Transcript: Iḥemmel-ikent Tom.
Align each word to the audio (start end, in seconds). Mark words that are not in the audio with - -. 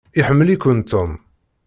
Iḥemmel-ikent 0.19 0.87
Tom. 0.91 1.11